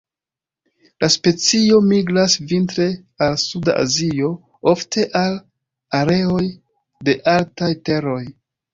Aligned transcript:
La 1.03 1.09
specio 1.15 1.81
migras 1.89 2.37
vintre 2.53 2.87
al 3.27 3.37
suda 3.43 3.77
Azio, 3.85 4.33
ofte 4.75 5.07
al 5.23 5.39
areoj 6.03 6.45
de 7.09 7.19
altaj 7.39 7.75
teroj. 7.89 8.23